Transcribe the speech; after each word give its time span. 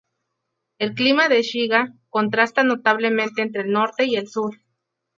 El 0.79 0.95
clima 0.95 1.27
de 1.29 1.43
Shiga 1.43 1.93
contrasta 2.09 2.63
notablemente 2.63 3.43
entre 3.43 3.61
el 3.61 3.71
norte 3.71 4.05
y 4.07 4.15
el 4.15 4.27
sur. 4.27 4.59